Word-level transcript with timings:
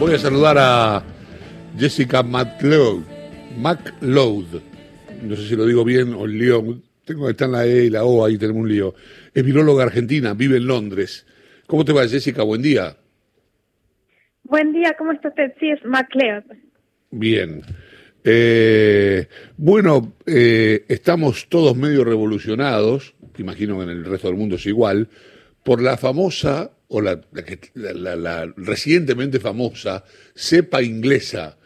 Voy 0.00 0.14
a 0.14 0.18
saludar 0.18 0.56
a 0.58 1.02
Jessica 1.78 2.22
McLeod. 2.22 3.02
McLeod. 3.58 4.62
No 5.22 5.36
sé 5.36 5.46
si 5.46 5.54
lo 5.54 5.66
digo 5.66 5.84
bien 5.84 6.14
o 6.14 6.26
León. 6.26 6.82
Tengo 7.04 7.26
que 7.26 7.32
estar 7.32 7.44
en 7.44 7.52
la 7.52 7.66
E 7.66 7.84
y 7.84 7.90
la 7.90 8.04
O, 8.04 8.24
ahí 8.24 8.38
tenemos 8.38 8.62
un 8.62 8.68
lío. 8.70 8.94
Es 9.34 9.44
viróloga 9.44 9.84
argentina, 9.84 10.32
vive 10.32 10.56
en 10.56 10.66
Londres. 10.66 11.26
¿Cómo 11.66 11.84
te 11.84 11.92
va, 11.92 12.08
Jessica? 12.08 12.42
Buen 12.42 12.62
día. 12.62 12.96
Buen 14.44 14.72
día, 14.72 14.94
¿cómo 14.96 15.12
está 15.12 15.28
usted? 15.28 15.52
Sí, 15.60 15.68
es 15.68 15.84
McLeod. 15.84 16.44
Bien. 17.10 17.60
Eh, 18.24 19.28
bueno, 19.58 20.14
eh, 20.24 20.86
estamos 20.88 21.46
todos 21.50 21.76
medio 21.76 22.04
revolucionados, 22.04 23.14
imagino 23.36 23.76
que 23.76 23.84
en 23.84 23.90
el 23.90 24.04
resto 24.06 24.28
del 24.28 24.38
mundo 24.38 24.56
es 24.56 24.64
igual, 24.64 25.08
por 25.62 25.82
la 25.82 25.96
famosa, 25.96 26.70
o 26.88 27.00
la, 27.00 27.20
la, 27.74 28.52
recientemente 28.56 29.38
famosa 29.38 30.04
cepa 30.34 30.82
inglesa. 30.82 31.56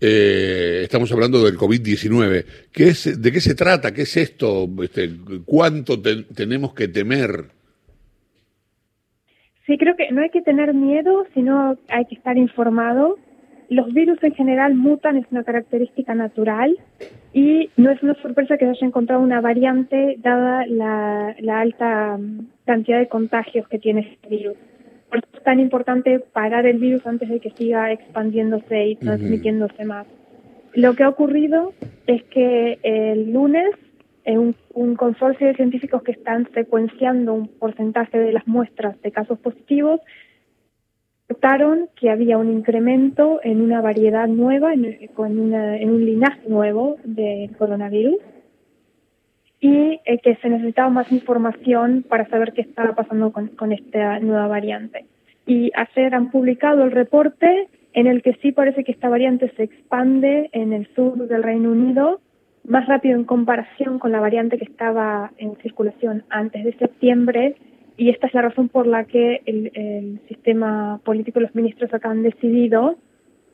Eh, 0.00 0.80
estamos 0.82 1.10
hablando 1.12 1.44
del 1.44 1.56
COVID-19. 1.56 2.44
es, 2.74 3.22
¿De 3.22 3.32
qué 3.32 3.40
se 3.40 3.54
trata? 3.54 3.92
¿Qué 3.92 4.02
es 4.02 4.16
esto? 4.16 4.68
Este, 4.82 5.10
¿Cuánto 5.44 6.00
tenemos 6.00 6.74
que 6.74 6.88
temer? 6.88 7.46
Sí, 9.66 9.78
creo 9.78 9.94
que 9.96 10.10
no 10.10 10.22
hay 10.22 10.30
que 10.30 10.42
tener 10.42 10.74
miedo, 10.74 11.26
sino 11.34 11.78
hay 11.88 12.04
que 12.06 12.16
estar 12.16 12.36
informado 12.36 13.18
los 13.70 13.94
virus 13.94 14.22
en 14.22 14.34
general 14.34 14.74
mutan, 14.74 15.16
es 15.16 15.26
una 15.30 15.44
característica 15.44 16.12
natural 16.12 16.76
y 17.32 17.70
no 17.76 17.92
es 17.92 18.02
una 18.02 18.14
sorpresa 18.20 18.58
que 18.58 18.64
se 18.64 18.72
haya 18.72 18.86
encontrado 18.86 19.22
una 19.22 19.40
variante 19.40 20.16
dada 20.18 20.66
la, 20.66 21.36
alta 21.60 22.18
mm, 22.18 22.48
cantidad 22.66 22.98
de 22.98 23.08
contagios 23.08 23.68
que 23.68 23.78
tiene 23.78 24.00
este 24.00 24.28
virus. 24.28 24.56
Por 25.08 25.18
eso 25.18 25.28
es 25.34 25.42
tan 25.44 25.60
importante 25.60 26.18
parar 26.18 26.66
el 26.66 26.78
virus 26.78 27.06
antes 27.06 27.28
de 27.28 27.38
que 27.38 27.50
siga 27.50 27.92
expandiéndose 27.92 28.86
y 28.88 28.96
transmitiéndose 28.96 29.84
más. 29.84 30.06
Lo 30.74 30.94
que 30.94 31.04
ha 31.04 31.08
ocurrido 31.08 31.72
es 32.08 32.24
que 32.24 32.78
el 32.82 33.32
lunes 33.32 33.70
eh, 34.24 34.36
un, 34.36 34.56
un, 34.74 34.96
consorcio 34.96 35.46
de 35.46 35.54
científicos 35.54 36.02
que 36.02 36.12
están 36.12 36.48
secuenciando 36.52 37.34
un 37.34 37.48
porcentaje 37.48 38.18
de 38.18 38.32
las 38.32 38.46
muestras 38.46 39.00
de 39.00 39.12
casos 39.12 39.38
positivos 39.38 40.00
notaron 41.30 41.88
que 41.94 42.10
había 42.10 42.38
un 42.38 42.50
incremento 42.50 43.40
en 43.42 43.60
una 43.60 43.80
variedad 43.80 44.26
nueva, 44.26 44.74
en, 44.74 44.84
en 44.84 45.90
un 45.90 46.04
linaje 46.04 46.48
nuevo 46.48 46.96
del 47.04 47.56
coronavirus 47.56 48.16
y 49.60 50.00
eh, 50.04 50.18
que 50.22 50.36
se 50.36 50.48
necesitaba 50.48 50.88
más 50.88 51.12
información 51.12 52.04
para 52.08 52.28
saber 52.28 52.52
qué 52.52 52.62
estaba 52.62 52.94
pasando 52.94 53.30
con, 53.30 53.48
con 53.48 53.72
esta 53.72 54.18
nueva 54.18 54.48
variante. 54.48 55.06
Y 55.46 55.70
ayer 55.74 56.14
han 56.14 56.30
publicado 56.30 56.82
el 56.84 56.90
reporte 56.90 57.68
en 57.92 58.06
el 58.06 58.22
que 58.22 58.34
sí 58.42 58.52
parece 58.52 58.84
que 58.84 58.92
esta 58.92 59.08
variante 59.08 59.52
se 59.56 59.64
expande 59.64 60.48
en 60.52 60.72
el 60.72 60.88
sur 60.94 61.28
del 61.28 61.42
Reino 61.42 61.70
Unido 61.70 62.20
más 62.64 62.86
rápido 62.86 63.16
en 63.16 63.24
comparación 63.24 63.98
con 63.98 64.12
la 64.12 64.20
variante 64.20 64.58
que 64.58 64.64
estaba 64.64 65.32
en 65.38 65.56
circulación 65.56 66.24
antes 66.28 66.64
de 66.64 66.72
septiembre 66.74 67.56
y 68.00 68.08
esta 68.08 68.28
es 68.28 68.32
la 68.32 68.40
razón 68.40 68.70
por 68.70 68.86
la 68.86 69.04
que 69.04 69.42
el, 69.44 70.20
sistema 70.26 70.98
político 71.04 71.38
los 71.38 71.54
ministros 71.54 71.92
acá 71.92 72.08
han 72.08 72.22
decidido 72.22 72.96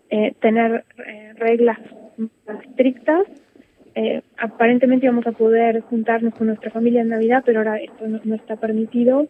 eh, 0.08 0.34
tener 0.41 0.84
eh, 1.05 1.33
reglas 1.36 1.80
más 2.16 2.64
estrictas. 2.64 3.24
Eh, 3.97 4.22
aparentemente 4.39 5.06
íbamos 5.06 5.27
a 5.27 5.33
poder 5.33 5.80
juntarnos 5.80 6.33
con 6.34 6.47
nuestra 6.47 6.70
familia 6.70 7.00
en 7.02 7.08
Navidad, 7.08 7.42
pero 7.44 7.58
ahora 7.58 7.80
esto 7.80 8.06
no, 8.06 8.34
está 8.36 8.55
permitido. 8.55 9.27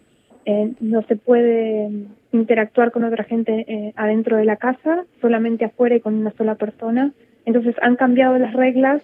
no 0.80 1.00
se 1.08 1.16
puede 1.16 1.88
interactuar 2.32 2.92
con 2.92 3.04
otra 3.04 3.24
gente 3.24 3.94
adentro 3.96 4.36
de 4.36 4.44
la 4.44 4.56
casa, 4.56 5.06
solamente 5.22 5.64
afuera 5.64 5.96
y 5.96 6.00
con 6.00 6.12
una 6.12 6.32
sola 6.32 6.56
persona. 6.56 7.14
Entonces 7.46 7.74
han 7.80 7.96
cambiado 7.96 8.38
las 8.38 8.52
reglas 8.52 9.00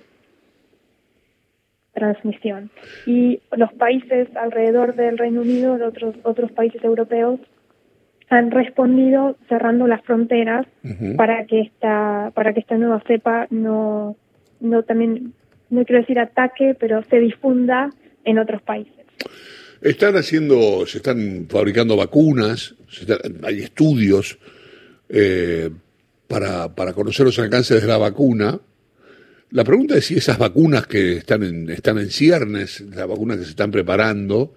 transmisión. 1.92 2.70
Y 3.06 3.40
los 3.56 3.72
países 3.74 4.28
alrededor 4.36 4.94
del 4.94 5.18
Reino 5.18 5.42
Unido, 5.42 5.78
de 5.78 5.84
otros, 5.84 6.14
otros 6.22 6.50
países 6.52 6.83
europeos, 6.83 7.40
han 8.28 8.50
respondido 8.50 9.36
cerrando 9.48 9.86
las 9.86 10.02
fronteras 10.05 10.67
para 11.17 11.44
que 11.44 11.61
esta 11.61 12.33
para 12.34 12.55
que 12.55 12.61
esta 12.61 12.78
nueva 12.78 13.02
cepa 13.06 13.46
no 13.50 14.17
no 14.61 14.83
también 14.84 15.34
no 15.68 15.84
quiero 15.84 16.00
decir 16.00 16.18
ataque 16.18 16.74
pero 16.78 17.02
se 17.11 17.20
difunda 17.20 17.90
en 18.24 18.38
otros 18.38 18.62
países. 18.62 19.05
Están 19.83 20.17
haciendo 20.17 20.86
se 20.86 20.96
están 20.98 21.46
fabricando 21.46 21.94
vacunas 21.94 22.74
hay 23.42 23.58
estudios 23.58 24.38
eh, 25.11 25.68
para 26.27 26.74
para 26.74 26.94
conocer 26.94 27.27
los 27.27 27.38
alcances 27.38 27.83
de 27.83 27.88
la 27.88 27.98
vacuna 27.98 28.58
la 29.52 29.64
pregunta 29.64 29.96
es 29.96 30.07
si 30.07 30.14
esas 30.14 30.39
vacunas 30.39 30.86
que 30.86 31.18
están 31.18 31.42
en, 31.42 31.68
están 31.70 31.98
en 31.98 32.08
ciernes, 32.08 32.80
las 32.80 33.07
vacunas 33.07 33.36
que 33.36 33.45
se 33.45 33.51
están 33.51 33.70
preparando, 33.70 34.55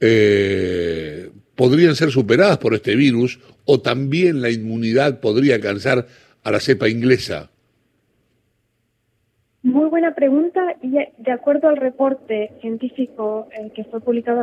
eh, 0.00 1.30
podrían 1.54 1.94
ser 1.94 2.10
superadas 2.10 2.58
por 2.58 2.74
este 2.74 2.96
virus 2.96 3.38
o 3.64 3.80
también 3.80 4.42
la 4.42 4.50
inmunidad 4.50 5.20
podría 5.20 5.54
alcanzar 5.54 6.06
a 6.42 6.50
la 6.50 6.58
cepa 6.58 6.88
inglesa. 6.88 7.50
Muy 9.62 9.88
buena 9.88 10.14
pregunta 10.14 10.76
y 10.82 10.90
de 10.90 11.32
acuerdo 11.32 11.68
al 11.68 11.76
reporte 11.76 12.50
científico 12.60 13.48
eh, 13.52 13.70
que 13.74 13.84
fue 13.84 14.00
publicado 14.00 14.42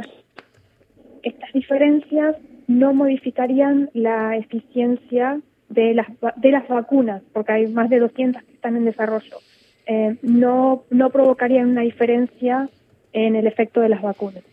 estas 1.22 1.54
diferencias 1.54 2.38
no 2.68 2.94
modificarían 2.94 3.90
la 3.94 4.38
eficiencia 4.38 5.42
de 5.70 5.94
las, 5.94 6.08
de 6.38 6.52
las 6.52 6.68
vacunas, 6.68 7.22
porque 7.34 7.52
hay 7.52 7.68
más 7.68 7.90
de 7.90 8.00
200 8.00 8.42
que 8.44 8.54
están 8.54 8.78
en 8.78 8.86
desarrollo. 8.86 9.38
Eh, 9.86 10.16
no, 10.22 10.86
no 10.90 11.10
provocarían 11.10 11.70
una 11.70 11.82
diferencia 11.82 12.70
en 13.14 13.36
el 13.36 13.48
efecto 13.48 13.82
de 13.82 13.90
las 13.90 14.02
vacunas. 14.02 14.44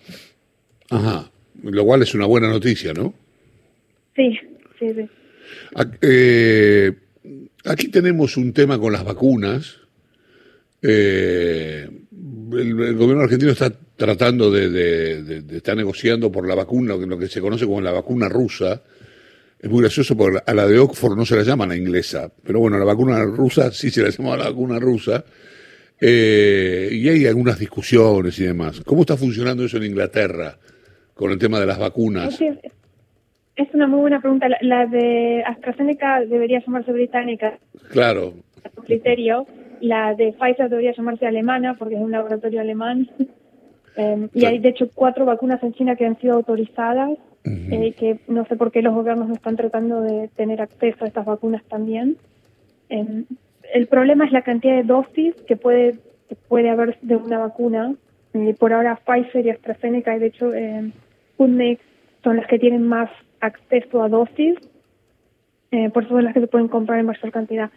Ajá, 0.90 1.30
lo 1.62 1.84
cual 1.84 2.02
es 2.02 2.14
una 2.14 2.26
buena 2.26 2.48
noticia, 2.48 2.92
¿no? 2.92 3.14
Sí, 4.16 4.36
sí, 4.78 4.86
sí. 4.94 5.08
Eh, 6.02 6.92
aquí 7.64 7.88
tenemos 7.88 8.36
un 8.36 8.52
tema 8.52 8.78
con 8.78 8.92
las 8.92 9.04
vacunas. 9.04 9.78
Eh, 10.82 11.88
el, 12.52 12.96
gobierno 12.96 13.22
argentino 13.22 13.52
está 13.52 13.70
tratando 13.96 14.50
de, 14.50 14.70
de, 14.70 15.42
de, 15.42 15.56
estar 15.56 15.76
negociando 15.76 16.30
por 16.30 16.46
la 16.46 16.54
vacuna, 16.54 16.96
lo 16.96 17.18
que 17.18 17.28
se 17.28 17.40
conoce 17.40 17.66
como 17.66 17.80
la 17.80 17.92
vacuna 17.92 18.28
rusa, 18.28 18.82
es 19.60 19.68
muy 19.68 19.80
gracioso 19.80 20.16
porque 20.16 20.38
a 20.46 20.54
la 20.54 20.66
de 20.66 20.78
Oxford 20.78 21.16
no 21.16 21.24
se 21.24 21.36
la 21.36 21.42
llama 21.42 21.66
la 21.66 21.76
inglesa, 21.76 22.30
pero 22.44 22.60
bueno, 22.60 22.78
la 22.78 22.84
vacuna 22.84 23.24
rusa 23.24 23.72
sí 23.72 23.90
se 23.90 24.02
la 24.02 24.10
llama 24.10 24.36
la 24.36 24.50
vacuna 24.50 24.78
rusa. 24.78 25.24
Eh, 26.00 26.88
y 26.92 27.08
hay 27.08 27.26
algunas 27.26 27.58
discusiones 27.58 28.38
y 28.38 28.44
demás. 28.44 28.80
¿Cómo 28.86 29.00
está 29.00 29.16
funcionando 29.16 29.64
eso 29.64 29.78
en 29.78 29.84
Inglaterra 29.84 30.56
con 31.12 31.32
el 31.32 31.38
tema 31.38 31.58
de 31.58 31.66
las 31.66 31.78
vacunas? 31.78 32.40
Es, 32.40 33.74
una 33.74 33.88
muy 33.88 34.00
buena 34.00 34.20
pregunta. 34.20 34.46
La, 34.60 34.86
de 34.86 35.42
AstraZeneca 35.44 36.20
debería 36.20 36.60
llamarse 36.64 36.92
británica. 36.92 37.58
Claro. 37.90 38.34
A 38.62 38.82
criterio. 38.82 39.46
La 39.80 40.14
de 40.14 40.32
Pfizer 40.32 40.68
debería 40.68 40.92
llamarse 40.92 41.26
alemana 41.26 41.74
porque 41.76 41.96
es 41.96 42.00
un 42.00 42.12
laboratorio 42.12 42.60
alemán. 42.60 43.10
Eh, 43.96 44.28
y 44.34 44.44
hay, 44.44 44.58
de 44.58 44.68
hecho, 44.68 44.88
cuatro 44.94 45.24
vacunas 45.24 45.62
en 45.62 45.72
China 45.72 45.96
que 45.96 46.06
han 46.06 46.18
sido 46.18 46.34
autorizadas 46.34 47.18
eh, 47.44 47.94
que 47.98 48.18
no 48.28 48.44
sé 48.46 48.56
por 48.56 48.70
qué 48.70 48.82
los 48.82 48.94
gobiernos 48.94 49.28
no 49.28 49.34
están 49.34 49.56
tratando 49.56 50.00
de 50.02 50.28
tener 50.36 50.60
acceso 50.60 51.04
a 51.04 51.08
estas 51.08 51.24
vacunas 51.24 51.62
también. 51.64 52.16
Em, 52.88 53.24
el 53.72 53.86
problema 53.86 54.26
es 54.26 54.32
la 54.32 54.42
cantidad 54.42 54.76
de 54.76 54.82
dosis 54.82 55.34
que 55.46 55.56
puede, 55.56 55.98
puede 56.48 56.70
haber 56.70 56.98
de 57.00 57.16
una 57.16 57.38
vacuna. 57.38 57.94
Por 58.58 58.72
ahora 58.72 59.00
Pfizer 59.04 59.46
y 59.46 59.50
AstraZeneca, 59.50 60.14
y 60.14 60.18
de 60.20 60.26
hecho 60.26 60.52
eh, 60.52 60.92
Sputnik 61.32 61.80
son 62.22 62.36
las 62.36 62.46
que 62.46 62.58
tienen 62.58 62.86
más 62.86 63.10
acceso 63.40 64.02
a 64.02 64.08
dosis, 64.08 64.56
eh, 65.70 65.90
por 65.90 66.04
eso 66.04 66.14
son 66.14 66.24
las 66.24 66.34
que 66.34 66.40
se 66.40 66.46
pueden 66.46 66.68
comprar 66.68 67.00
en 67.00 67.06
mayor 67.06 67.32
cantidad. 67.32 67.70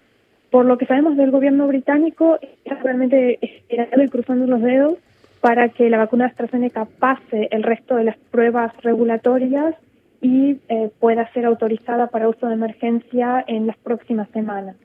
Por 0.49 0.65
lo 0.65 0.77
que 0.77 0.85
sabemos 0.85 1.15
del 1.15 1.31
gobierno 1.31 1.67
británico, 1.67 2.37
está 2.41 2.75
realmente 2.75 3.39
esperando 3.41 4.03
y 4.03 4.09
cruzando 4.09 4.45
los 4.45 4.61
dedos 4.61 4.97
para 5.41 5.69
que 5.69 5.89
la 5.89 5.97
vacuna 5.97 6.27
AstraZeneca 6.27 6.85
pase 6.99 7.49
el 7.51 7.63
resto 7.63 7.95
de 7.95 8.05
las 8.05 8.17
pruebas 8.17 8.71
regulatorias 8.83 9.75
y 10.21 10.59
eh, 10.69 10.91
pueda 10.99 11.31
ser 11.33 11.45
autorizada 11.45 12.07
para 12.07 12.29
uso 12.29 12.47
de 12.47 12.53
emergencia 12.53 13.43
en 13.47 13.65
las 13.65 13.77
próximas 13.77 14.29
semanas. 14.29 14.75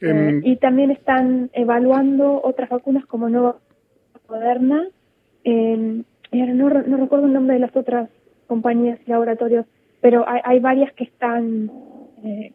Em, 0.00 0.38
eh, 0.38 0.40
y 0.44 0.56
también 0.56 0.90
están 0.90 1.50
evaluando 1.54 2.40
otras 2.44 2.68
vacunas 2.68 3.06
como 3.06 3.28
Nueva 3.30 3.56
Moderna. 4.28 4.86
Eh, 5.44 6.02
no, 6.32 6.68
no, 6.68 6.96
recuerdo 6.98 7.26
el 7.26 7.32
nombre 7.32 7.54
de 7.54 7.60
las 7.60 7.74
otras 7.74 8.10
compañías 8.46 8.98
y 9.06 9.10
laboratorios, 9.10 9.64
pero 10.02 10.28
hay, 10.28 10.40
hay 10.44 10.60
varias 10.60 10.92
que 10.92 11.04
están 11.04 11.70
eh, 12.22 12.52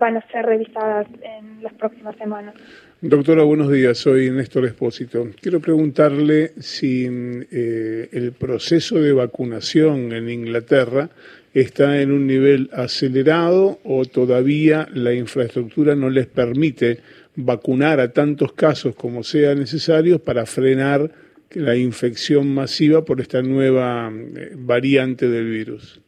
van 0.00 0.16
a 0.16 0.26
ser 0.32 0.46
revisadas 0.46 1.06
en 1.22 1.62
las 1.62 1.74
próximas 1.74 2.16
semanas. 2.16 2.54
Doctora, 3.02 3.44
buenos 3.44 3.70
días. 3.70 3.98
Soy 3.98 4.30
Néstor 4.30 4.64
Espósito. 4.64 5.28
Quiero 5.40 5.60
preguntarle 5.60 6.52
si 6.58 7.06
eh, 7.06 8.08
el 8.10 8.32
proceso 8.32 8.98
de 8.98 9.12
vacunación 9.12 10.12
en 10.12 10.28
Inglaterra 10.30 11.10
está 11.52 12.00
en 12.00 12.12
un 12.12 12.26
nivel 12.26 12.70
acelerado 12.72 13.78
o 13.84 14.04
todavía 14.06 14.88
la 14.92 15.12
infraestructura 15.12 15.94
no 15.94 16.08
les 16.08 16.26
permite 16.26 17.00
vacunar 17.36 18.00
a 18.00 18.12
tantos 18.12 18.52
casos 18.54 18.94
como 18.94 19.22
sea 19.22 19.54
necesario 19.54 20.18
para 20.18 20.46
frenar 20.46 21.10
la 21.52 21.76
infección 21.76 22.54
masiva 22.54 23.04
por 23.04 23.20
esta 23.20 23.42
nueva 23.42 24.10
eh, 24.10 24.52
variante 24.56 25.28
del 25.28 25.50
virus. 25.50 26.00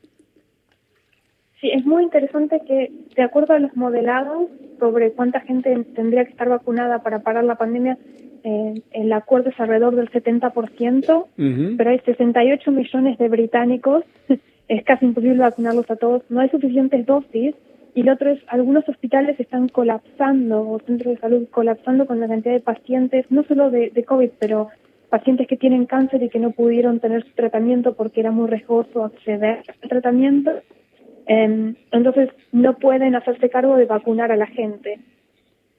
Sí, 1.62 1.70
es 1.70 1.86
muy 1.86 2.02
interesante 2.02 2.60
que, 2.66 2.90
de 3.14 3.22
acuerdo 3.22 3.54
a 3.54 3.60
los 3.60 3.76
modelados 3.76 4.48
sobre 4.80 5.12
cuánta 5.12 5.38
gente 5.38 5.72
tendría 5.94 6.24
que 6.24 6.32
estar 6.32 6.48
vacunada 6.48 7.04
para 7.04 7.20
parar 7.20 7.44
la 7.44 7.54
pandemia, 7.54 7.96
eh, 8.42 8.82
el 8.90 9.12
acuerdo 9.12 9.50
es 9.50 9.60
alrededor 9.60 9.94
del 9.94 10.10
70%, 10.10 11.26
pero 11.78 11.90
hay 11.90 12.00
68 12.00 12.72
millones 12.72 13.16
de 13.16 13.28
británicos, 13.28 14.02
es 14.68 14.84
casi 14.84 15.04
imposible 15.04 15.38
vacunarlos 15.38 15.88
a 15.88 15.94
todos, 15.94 16.24
no 16.30 16.40
hay 16.40 16.48
suficientes 16.48 17.06
dosis, 17.06 17.54
y 17.94 18.02
lo 18.02 18.14
otro 18.14 18.30
es, 18.30 18.40
algunos 18.48 18.88
hospitales 18.88 19.38
están 19.38 19.68
colapsando, 19.68 20.68
o 20.68 20.80
centros 20.80 21.14
de 21.14 21.20
salud 21.20 21.46
colapsando 21.48 22.06
con 22.08 22.18
la 22.18 22.26
cantidad 22.26 22.54
de 22.54 22.60
pacientes, 22.60 23.26
no 23.30 23.44
solo 23.44 23.70
de, 23.70 23.90
de 23.90 24.02
COVID, 24.02 24.30
pero 24.40 24.70
pacientes 25.10 25.46
que 25.46 25.56
tienen 25.56 25.86
cáncer 25.86 26.24
y 26.24 26.28
que 26.28 26.40
no 26.40 26.50
pudieron 26.50 26.98
tener 26.98 27.22
su 27.22 27.30
tratamiento 27.34 27.94
porque 27.94 28.18
era 28.18 28.32
muy 28.32 28.48
riesgoso 28.48 29.04
acceder 29.04 29.62
al 29.80 29.88
tratamiento 29.88 30.50
entonces 31.90 32.30
no 32.52 32.76
pueden 32.78 33.14
hacerse 33.14 33.48
cargo 33.48 33.76
de 33.76 33.86
vacunar 33.86 34.32
a 34.32 34.36
la 34.36 34.46
gente. 34.46 34.98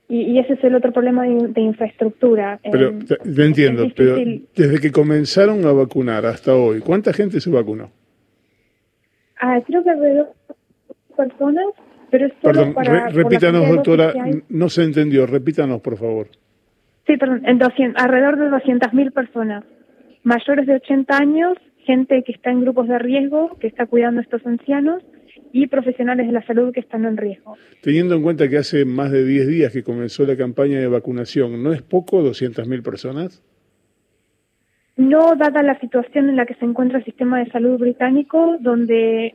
Y, 0.10 0.38
ese 0.38 0.54
es 0.54 0.64
el 0.64 0.76
otro 0.76 0.92
problema 0.92 1.24
de, 1.24 1.62
infraestructura. 1.62 2.60
Pero 2.72 2.90
em, 2.90 3.00
te, 3.06 3.46
entiendo, 3.46 3.88
pero 3.96 4.16
desde 4.56 4.80
que 4.80 4.92
comenzaron 4.92 5.66
a 5.66 5.72
vacunar 5.72 6.26
hasta 6.26 6.56
hoy, 6.56 6.82
¿cuánta 6.82 7.14
gente 7.14 7.40
se 7.40 7.50
vacunó? 7.50 7.90
Ah, 9.40 9.60
creo 9.66 9.84
que 9.84 9.90
alrededor 9.90 10.28
de 10.28 10.96
personas, 11.16 11.66
pero 12.12 12.28
es 12.28 12.34
Perdón, 12.42 12.76
repítanos, 13.12 13.68
doctora, 13.68 14.14
no 14.50 14.70
se 14.70 14.84
entendió, 14.84 15.26
repítanos, 15.26 15.82
por 15.82 15.98
favor. 15.98 16.28
Sí, 17.08 17.18
perdón, 17.18 17.42
en 17.46 17.58
200, 17.58 18.02
alrededor 18.02 18.38
de 18.38 18.50
200.000 18.50 19.12
personas, 19.12 19.64
mayores 20.24 20.68
de 20.68 20.76
80 20.76 21.18
años, 21.18 21.58
gente 21.86 22.24
que 22.24 22.34
está 22.34 22.52
en 22.52 22.62
grupos 22.62 22.88
de 22.88 23.00
riesgo, 23.00 23.58
que 23.60 23.68
está 23.68 23.86
cuidando 23.86 24.20
a 24.20 24.24
estos 24.24 24.46
ancianos, 24.46 25.04
y 25.52 25.68
profesionales 25.68 26.28
de 26.28 26.34
la 26.34 26.46
salud 26.46 26.74
que 26.74 26.80
están 26.80 27.06
en 27.06 27.18
riesgo. 27.18 27.56
Teniendo 27.82 28.16
en 28.16 28.24
cuenta 28.24 28.50
que 28.50 28.58
hace 28.58 28.86
más 28.86 29.12
de 29.12 29.26
10 29.26 29.48
días 29.48 29.74
que 29.74 29.84
comenzó 29.84 30.26
la 30.26 30.36
campaña 30.36 30.80
de 30.80 30.88
vacunación, 30.88 31.64
¿no 31.64 31.74
es 31.74 31.82
poco 31.82 32.22
200.000 32.24 32.84
personas? 32.84 33.44
No, 34.96 35.36
dada 35.36 35.64
la 35.64 35.80
situación 35.80 36.30
en 36.30 36.36
la 36.36 36.46
que 36.46 36.54
se 36.56 36.66
encuentra 36.66 37.00
el 37.00 37.06
sistema 37.06 37.40
de 37.40 37.50
salud 37.50 37.80
británico, 37.80 38.58
donde 38.60 39.34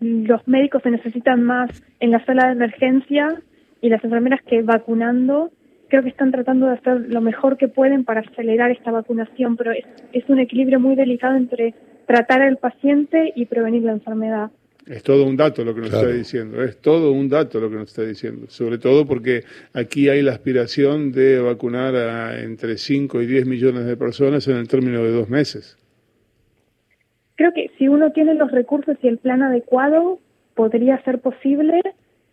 los 0.00 0.46
médicos 0.46 0.82
se 0.82 0.90
necesitan 0.90 1.42
más 1.42 1.70
en 2.00 2.10
la 2.10 2.24
sala 2.26 2.46
de 2.46 2.52
emergencia 2.52 3.40
y 3.80 3.88
las 3.88 4.04
enfermeras 4.04 4.40
que 4.42 4.62
vacunando, 4.62 5.50
creo 5.88 6.02
que 6.02 6.10
están 6.10 6.32
tratando 6.32 6.66
de 6.66 6.74
hacer 6.74 7.08
lo 7.08 7.20
mejor 7.22 7.56
que 7.56 7.68
pueden 7.68 8.04
para 8.04 8.20
acelerar 8.20 8.70
esta 8.70 8.90
vacunación, 8.90 9.56
pero 9.56 9.72
es, 9.72 9.84
es 10.12 10.28
un 10.28 10.38
equilibrio 10.38 10.80
muy 10.80 10.96
delicado 10.96 11.36
entre 11.36 11.74
tratar 12.06 12.42
al 12.42 12.58
paciente 12.58 13.32
y 13.34 13.46
prevenir 13.46 13.82
la 13.82 13.92
enfermedad. 13.92 14.50
Es 14.86 15.02
todo 15.02 15.24
un 15.24 15.36
dato 15.36 15.64
lo 15.64 15.74
que 15.74 15.80
nos 15.80 15.94
está 15.94 16.08
diciendo, 16.08 16.62
es 16.62 16.78
todo 16.78 17.12
un 17.12 17.30
dato 17.30 17.58
lo 17.58 17.70
que 17.70 17.76
nos 17.76 17.88
está 17.88 18.02
diciendo, 18.02 18.48
sobre 18.48 18.76
todo 18.76 19.06
porque 19.06 19.44
aquí 19.72 20.10
hay 20.10 20.20
la 20.20 20.32
aspiración 20.32 21.10
de 21.10 21.40
vacunar 21.40 21.96
a 21.96 22.42
entre 22.42 22.76
5 22.76 23.22
y 23.22 23.26
10 23.26 23.46
millones 23.46 23.86
de 23.86 23.96
personas 23.96 24.46
en 24.46 24.58
el 24.58 24.68
término 24.68 25.02
de 25.02 25.10
dos 25.10 25.30
meses. 25.30 25.78
Creo 27.36 27.52
que 27.54 27.70
si 27.78 27.88
uno 27.88 28.12
tiene 28.12 28.34
los 28.34 28.50
recursos 28.52 28.96
y 29.02 29.08
el 29.08 29.16
plan 29.18 29.42
adecuado, 29.42 30.18
podría 30.54 31.02
ser 31.02 31.20
posible, 31.20 31.80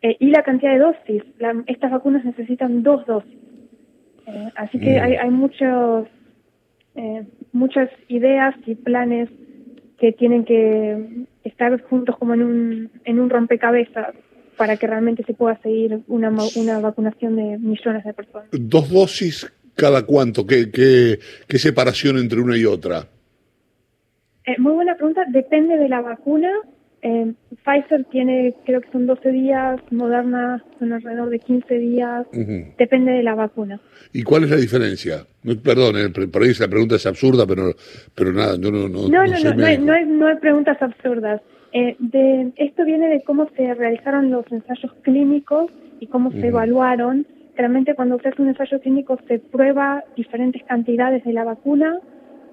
eh, 0.01 0.17
y 0.19 0.27
la 0.31 0.43
cantidad 0.43 0.73
de 0.73 0.79
dosis. 0.79 1.23
estas 1.67 1.91
vacunas 1.91 2.25
necesitan 2.25 2.83
dos 2.83 3.05
dosis. 3.05 3.39
Eh, 4.27 4.49
así 4.55 4.77
que 4.77 4.99
mm. 4.99 5.03
hay, 5.03 5.13
hay 5.15 5.29
muchos, 5.29 6.07
eh, 6.95 7.23
muchas 7.53 7.89
ideas 8.09 8.55
y 8.65 8.75
planes 8.75 9.29
que 9.99 10.11
tienen 10.11 10.43
que 10.43 11.25
estar 11.61 11.81
juntos 11.89 12.17
como 12.17 12.33
en 12.33 12.41
un, 12.41 12.91
en 13.05 13.19
un 13.19 13.29
rompecabezas 13.29 14.15
para 14.57 14.77
que 14.77 14.87
realmente 14.87 15.23
se 15.23 15.33
pueda 15.33 15.59
seguir 15.61 16.01
una, 16.07 16.31
una 16.55 16.79
vacunación 16.79 17.35
de 17.35 17.57
millones 17.59 18.03
de 18.03 18.13
personas. 18.13 18.47
¿Dos 18.51 18.89
dosis 18.89 19.51
cada 19.75 20.05
cuánto? 20.05 20.45
¿Qué, 20.45 20.71
qué, 20.71 21.19
qué 21.47 21.57
separación 21.57 22.17
entre 22.17 22.41
una 22.41 22.57
y 22.57 22.65
otra? 22.65 23.07
Eh, 24.45 24.55
muy 24.59 24.73
buena 24.73 24.95
pregunta. 24.95 25.23
Depende 25.29 25.77
de 25.77 25.87
la 25.87 26.01
vacuna. 26.01 26.51
Eh, 27.03 27.33
Pfizer 27.63 28.05
tiene, 28.11 28.53
creo 28.63 28.79
que 28.81 28.91
son 28.91 29.07
12 29.07 29.31
días, 29.31 29.81
Moderna 29.89 30.63
son 30.77 30.93
alrededor 30.93 31.29
de 31.29 31.39
15 31.39 31.77
días, 31.79 32.27
depende 32.77 33.11
de 33.11 33.23
la 33.23 33.33
vacuna. 33.33 33.79
¿Y 34.13 34.21
cuál 34.21 34.43
es 34.43 34.51
la 34.51 34.57
diferencia? 34.57 35.25
perdón, 35.63 35.95
eh, 35.97 36.27
por 36.27 36.43
ahí 36.43 36.49
esa 36.49 36.67
pregunta 36.67 36.95
es 36.95 37.05
absurda, 37.07 37.47
pero, 37.47 37.73
pero 38.13 38.31
nada, 38.31 38.55
yo 38.59 38.71
no... 38.71 38.87
No, 38.87 39.07
no, 39.09 39.25
no, 39.25 39.53
no, 39.55 39.65
hay, 39.65 39.77
no, 39.79 40.27
hay, 40.27 40.35
preguntas 40.35 40.79
absurdas. 40.79 41.41
Eh, 41.73 41.95
de, 41.97 42.51
esto 42.57 42.85
viene 42.85 43.09
de 43.09 43.23
cómo 43.23 43.49
se 43.55 43.73
realizaron 43.73 44.29
los 44.29 44.45
ensayos 44.51 44.93
clínicos 45.01 45.71
y 45.99 46.05
cómo 46.05 46.31
se 46.31 46.47
evaluaron. 46.47 47.25
Realmente 47.55 47.95
cuando 47.95 48.19
se 48.19 48.29
hace 48.29 48.41
un 48.41 48.49
ensayo 48.49 48.79
clínico 48.79 49.17
se 49.27 49.39
prueba 49.39 50.03
diferentes 50.15 50.61
cantidades 50.63 51.23
de 51.23 51.33
la 51.33 51.45
vacuna 51.45 51.99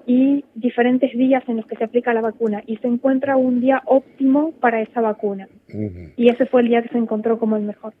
y 0.09 0.43
diferentes 0.55 1.15
días 1.15 1.43
en 1.47 1.57
los 1.57 1.67
que 1.67 1.75
se 1.75 1.83
aplica 1.83 2.11
la 2.15 2.21
vacuna 2.21 2.63
y 2.65 2.77
se 2.77 2.87
encuentra 2.87 3.37
un 3.37 3.61
día 3.61 3.83
óptimo 3.85 4.53
para 4.59 4.81
esa 4.81 5.01
vacuna. 5.01 5.47
Y 6.17 6.29
ese 6.29 6.47
fue 6.47 6.61
el 6.61 6.69
día 6.69 6.81
que 6.81 6.89
se 6.89 6.97
encontró 6.97 7.37
como 7.37 7.57
el 7.57 7.61
mejor. 7.61 7.93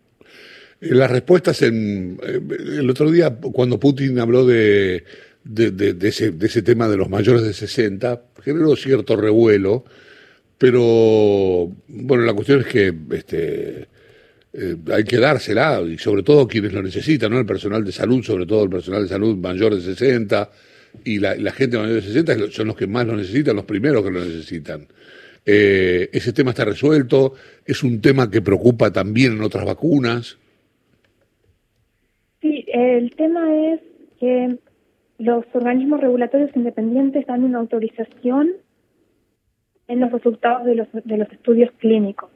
Eh, 0.81 0.95
las 0.95 1.11
respuestas 1.11 1.61
en 1.61 2.17
eh, 2.23 2.39
el 2.79 2.89
otro 2.89 3.11
día 3.11 3.37
cuando 3.53 3.79
Putin 3.79 4.17
habló 4.17 4.43
de, 4.43 5.03
de, 5.43 5.95
ese, 6.01 6.31
de 6.31 6.47
ese 6.47 6.63
tema 6.63 6.87
de 6.87 6.97
los 6.97 7.11
mayores 7.11 7.43
de 7.43 7.53
60 7.53 8.23
generó 8.43 8.75
cierto 8.75 9.15
revuelo, 9.15 9.83
pero 10.57 11.71
bueno, 11.87 12.23
la 12.23 12.33
cuestión 12.33 12.61
es 12.61 12.65
que 12.65 12.91
este, 13.11 13.87
eh, 14.53 14.75
hay 14.91 15.03
que 15.03 15.17
dársela 15.17 15.79
y 15.81 15.99
sobre 15.99 16.23
todo 16.23 16.47
quienes 16.47 16.73
lo 16.73 16.81
necesitan, 16.81 17.31
¿no? 17.31 17.37
El 17.37 17.45
personal 17.45 17.85
de 17.85 17.91
salud, 17.91 18.23
sobre 18.23 18.47
todo 18.47 18.63
el 18.63 18.69
personal 18.71 19.03
de 19.03 19.09
salud 19.09 19.37
mayor 19.37 19.75
de 19.75 19.81
60 19.81 20.49
y 21.03 21.19
la, 21.19 21.51
gente 21.51 21.77
de 21.77 22.01
60 22.01 22.51
son 22.51 22.67
los 22.67 22.75
que 22.75 22.87
más 22.87 23.05
lo 23.05 23.15
necesitan, 23.15 23.55
los 23.55 23.65
primeros 23.65 24.03
que 24.03 24.11
lo 24.11 24.19
necesitan. 24.19 24.87
Eh, 25.45 26.09
ese 26.11 26.33
tema 26.33 26.51
está 26.51 26.65
resuelto, 26.65 27.33
es 27.65 27.83
un 27.83 28.01
tema 28.01 28.29
que 28.29 28.41
preocupa 28.41 28.91
también 28.91 29.33
en 29.33 29.41
otras 29.41 29.65
vacunas. 29.65 30.37
Sí, 32.41 32.65
el 32.67 33.15
tema 33.15 33.73
es 33.73 33.79
que 34.19 34.57
los 35.17 35.45
organismos 35.53 35.99
regulatorios 36.01 36.51
independientes 36.55 37.25
dan 37.27 37.43
una 37.43 37.59
autorización 37.59 38.51
en 39.87 39.99
los 39.99 40.11
resultados 40.11 40.65
de 40.65 40.75
los, 40.75 40.87
de 40.93 41.17
los 41.17 41.31
estudios 41.31 41.71
clínicos. 41.79 42.29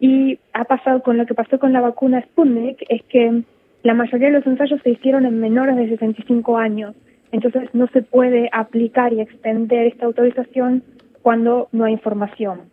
Y 0.00 0.38
ha 0.52 0.64
pasado 0.64 1.02
con 1.02 1.16
lo 1.16 1.26
que 1.26 1.34
pasó 1.34 1.58
con 1.58 1.72
la 1.72 1.80
vacuna 1.80 2.22
Sputnik, 2.22 2.84
es 2.88 3.02
que 3.04 3.42
la 3.82 3.94
mayoría 3.94 4.28
de 4.28 4.34
los 4.34 4.46
ensayos 4.46 4.80
se 4.82 4.90
hicieron 4.90 5.24
en 5.26 5.40
menores 5.40 5.76
de 5.76 5.88
65 5.88 6.58
años. 6.58 6.94
Entonces 7.32 7.68
no 7.74 7.86
se 7.88 8.02
puede 8.02 8.48
aplicar 8.52 9.12
y 9.12 9.20
extender 9.20 9.86
esta 9.86 10.06
autorización 10.06 10.82
cuando 11.22 11.68
no 11.72 11.84
hay 11.84 11.92
información. 11.92 12.70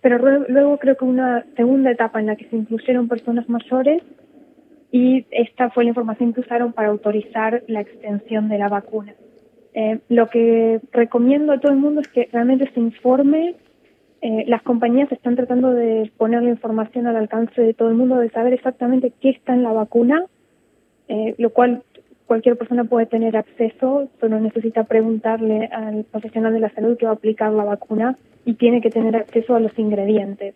Pero 0.00 0.18
luego 0.48 0.78
creo 0.78 0.96
que 0.96 1.04
una 1.04 1.44
segunda 1.56 1.90
etapa 1.90 2.20
en 2.20 2.26
la 2.26 2.36
que 2.36 2.48
se 2.48 2.56
incluyeron 2.56 3.08
personas 3.08 3.48
mayores 3.48 4.02
y 4.92 5.26
esta 5.30 5.70
fue 5.70 5.84
la 5.84 5.90
información 5.90 6.32
que 6.32 6.40
usaron 6.40 6.72
para 6.72 6.88
autorizar 6.88 7.62
la 7.66 7.80
extensión 7.80 8.48
de 8.48 8.58
la 8.58 8.68
vacuna. 8.68 9.14
Eh, 9.74 9.98
lo 10.08 10.28
que 10.28 10.80
recomiendo 10.92 11.52
a 11.52 11.60
todo 11.60 11.72
el 11.72 11.78
mundo 11.78 12.00
es 12.00 12.08
que 12.08 12.28
realmente 12.32 12.70
se 12.72 12.80
informe. 12.80 13.56
Eh, 14.22 14.44
las 14.46 14.62
compañías 14.62 15.12
están 15.12 15.36
tratando 15.36 15.72
de 15.72 16.10
poner 16.16 16.42
la 16.42 16.50
información 16.50 17.06
al 17.06 17.16
alcance 17.16 17.60
de 17.60 17.74
todo 17.74 17.88
el 17.88 17.94
mundo, 17.94 18.16
de 18.16 18.30
saber 18.30 18.54
exactamente 18.54 19.12
qué 19.20 19.30
está 19.30 19.52
en 19.52 19.62
la 19.62 19.72
vacuna, 19.72 20.24
eh, 21.08 21.34
lo 21.36 21.50
cual 21.50 21.82
cualquier 22.26 22.56
persona 22.56 22.84
puede 22.84 23.06
tener 23.06 23.36
acceso, 23.36 24.10
solo 24.20 24.40
necesita 24.40 24.84
preguntarle 24.84 25.68
al 25.72 26.04
profesional 26.04 26.52
de 26.52 26.60
la 26.60 26.74
salud 26.74 26.96
que 26.96 27.06
va 27.06 27.12
a 27.12 27.14
aplicar 27.14 27.52
la 27.52 27.64
vacuna 27.64 28.16
y 28.44 28.54
tiene 28.54 28.80
que 28.80 28.90
tener 28.90 29.16
acceso 29.16 29.54
a 29.54 29.60
los 29.60 29.76
ingredientes. 29.78 30.54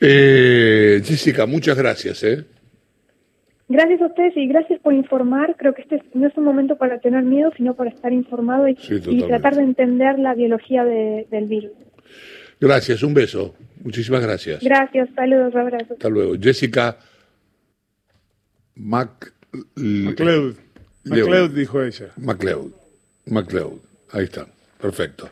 Eh, 0.00 1.00
Jessica, 1.04 1.46
muchas 1.46 1.76
gracias. 1.76 2.22
¿eh? 2.22 2.44
Gracias 3.68 4.00
a 4.00 4.06
ustedes 4.06 4.36
y 4.36 4.46
gracias 4.46 4.80
por 4.80 4.94
informar. 4.94 5.56
Creo 5.58 5.74
que 5.74 5.82
este 5.82 6.02
no 6.14 6.28
es 6.28 6.36
un 6.36 6.44
momento 6.44 6.76
para 6.76 7.00
tener 7.00 7.22
miedo, 7.24 7.50
sino 7.56 7.74
para 7.74 7.90
estar 7.90 8.12
informado 8.12 8.68
y, 8.68 8.74
tratar 8.74 9.56
de 9.56 9.62
entender 9.62 10.18
la 10.18 10.34
biología 10.34 10.84
del 10.84 11.46
virus. 11.46 11.72
Gracias, 12.60 13.02
un 13.02 13.14
beso. 13.14 13.54
Muchísimas 13.82 14.22
gracias. 14.22 14.62
Gracias, 14.62 15.08
saludos, 15.14 15.54
abrazos. 15.54 15.92
Hasta 15.92 16.08
luego. 16.08 16.34
Jessica 16.40 16.98
Mac 18.74 19.37
MacLeod. 19.76 20.56
MacLeod 21.04 21.50
dijo 21.50 21.82
ella. 21.82 22.12
MacLeod. 22.16 22.72
MacLeod. 23.26 23.78
Ahí 24.12 24.24
está. 24.24 24.46
Perfecto. 24.80 25.30